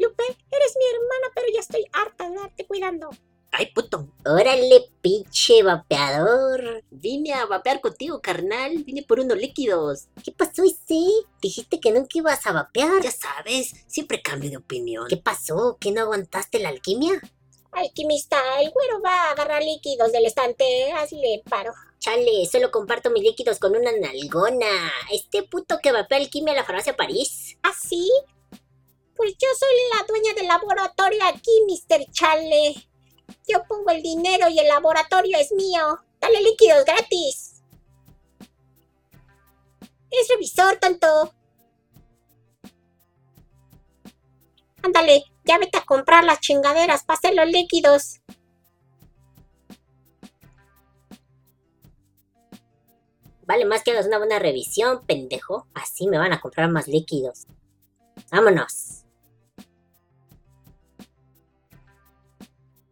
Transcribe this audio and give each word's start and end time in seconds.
Lupe, 0.00 0.24
eres 0.50 0.76
mi 0.76 0.84
hermana, 0.86 1.32
pero 1.34 1.46
ya 1.52 1.60
estoy 1.60 1.84
harta 1.92 2.28
de 2.28 2.36
darte 2.36 2.66
cuidando. 2.66 3.10
Ay, 3.50 3.72
puto. 3.74 4.08
Órale, 4.26 4.90
pinche 5.00 5.62
vapeador. 5.62 6.84
Vine 6.90 7.32
a 7.32 7.46
vapear 7.46 7.80
contigo, 7.80 8.20
carnal. 8.20 8.84
Vine 8.84 9.02
por 9.02 9.20
unos 9.20 9.38
líquidos. 9.38 10.08
¿Qué 10.22 10.32
pasó, 10.32 10.62
ese? 10.64 11.00
Dijiste 11.40 11.80
que 11.80 11.90
nunca 11.90 12.18
ibas 12.18 12.46
a 12.46 12.52
vapear. 12.52 13.02
Ya 13.02 13.10
sabes, 13.10 13.72
siempre 13.86 14.20
cambio 14.20 14.50
de 14.50 14.58
opinión. 14.58 15.06
¿Qué 15.08 15.16
pasó? 15.16 15.78
¿Que 15.80 15.90
no 15.90 16.02
aguantaste 16.02 16.58
la 16.58 16.68
alquimia? 16.68 17.20
Alquimista, 17.72 18.36
el 18.60 18.70
güero 18.70 19.00
va 19.02 19.14
a 19.14 19.30
agarrar 19.32 19.62
líquidos 19.62 20.12
del 20.12 20.26
estante. 20.26 20.92
Hazle 20.92 21.42
paro. 21.48 21.72
Chale, 21.98 22.46
solo 22.46 22.70
comparto 22.70 23.10
mis 23.10 23.22
líquidos 23.22 23.58
con 23.58 23.74
una 23.74 23.90
nalgona. 23.92 24.92
Este 25.12 25.42
puto 25.42 25.78
que 25.82 25.90
vapea 25.90 26.18
alquimia 26.18 26.52
en 26.52 26.58
la 26.58 26.64
farmacia 26.64 26.96
París. 26.96 27.56
¿Ah, 27.62 27.72
sí? 27.78 28.08
Dueña 30.08 30.34
del 30.34 30.48
laboratorio 30.48 31.20
aquí, 31.26 31.52
Mr. 31.68 32.10
Chale. 32.10 32.74
Yo 33.46 33.62
pongo 33.68 33.90
el 33.90 34.02
dinero 34.02 34.48
y 34.48 34.58
el 34.58 34.66
laboratorio 34.66 35.38
es 35.38 35.52
mío. 35.52 35.98
Dale 36.20 36.42
líquidos 36.42 36.84
gratis. 36.84 37.62
Es 40.10 40.28
revisor, 40.28 40.76
tonto. 40.78 41.34
Ándale, 44.82 45.24
ya 45.44 45.58
vete 45.58 45.78
a 45.78 45.84
comprar 45.84 46.24
las 46.24 46.40
chingaderas 46.40 47.04
hacer 47.06 47.34
los 47.34 47.46
líquidos. 47.46 48.20
Vale 53.42 53.64
más 53.64 53.82
que 53.82 53.92
hagas 53.92 54.06
una 54.06 54.18
buena 54.18 54.38
revisión, 54.38 55.04
pendejo. 55.06 55.66
Así 55.74 56.06
me 56.06 56.18
van 56.18 56.32
a 56.32 56.40
comprar 56.40 56.70
más 56.70 56.86
líquidos. 56.86 57.46
Vámonos. 58.30 59.07